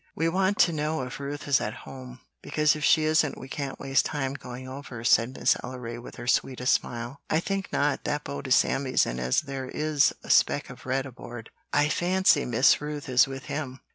We 0.15 0.29
want 0.29 0.57
to 0.61 0.73
know 0.73 1.03
if 1.03 1.19
Ruth 1.19 1.47
is 1.47 1.61
at 1.61 1.85
home, 1.85 2.21
because 2.41 2.75
if 2.75 2.83
she 2.83 3.03
isn't 3.03 3.37
we 3.37 3.47
can't 3.47 3.79
waste 3.79 4.03
time 4.03 4.33
going 4.33 4.67
over," 4.67 5.03
said 5.03 5.37
Miss 5.39 5.55
Ellery, 5.63 5.99
with 5.99 6.15
her 6.15 6.25
sweetest 6.25 6.73
smile. 6.73 7.21
"I 7.29 7.39
think 7.39 7.71
not. 7.71 8.03
That 8.05 8.23
boat 8.23 8.47
is 8.47 8.55
Sammy's, 8.55 9.05
and 9.05 9.19
as 9.19 9.41
there 9.41 9.69
is 9.69 10.11
a 10.23 10.31
speck 10.31 10.71
of 10.71 10.87
red 10.87 11.05
aboard, 11.05 11.51
I 11.71 11.87
fancy 11.87 12.45
Miss 12.45 12.81
Ruth 12.81 13.07
is 13.07 13.27
with 13.27 13.45
him. 13.45 13.79